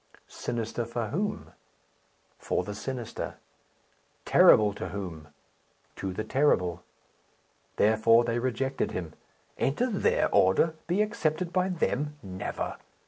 Sinister 0.27 0.83
for 0.83 1.09
whom? 1.09 1.51
for 2.39 2.63
the 2.63 2.73
sinister. 2.73 3.35
Terrible 4.25 4.73
to 4.73 4.87
whom? 4.89 5.27
to 5.95 6.11
the 6.11 6.23
terrible. 6.23 6.81
Therefore 7.75 8.23
they 8.23 8.39
rejected 8.39 8.93
him. 8.93 9.13
Enter 9.59 9.91
their 9.91 10.33
order? 10.33 10.73
be 10.87 11.03
accepted 11.03 11.53
by 11.53 11.69
them? 11.69 12.17
Never. 12.23 12.77